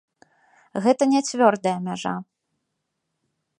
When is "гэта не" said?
0.85-1.21